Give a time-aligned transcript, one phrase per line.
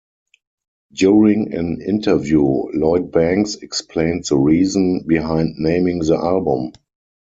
[0.93, 2.41] During an interview
[2.73, 6.71] Lloyd Banks explained the reason behind naming the album.